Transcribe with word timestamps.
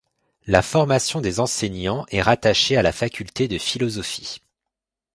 La 0.47 0.63
formation 0.63 1.21
des 1.21 1.39
enseignants 1.39 2.07
est 2.09 2.23
rattachée 2.23 2.75
à 2.75 2.81
la 2.81 2.91
faculté 2.91 3.47
de 3.47 3.59
philosophie. 3.59 4.41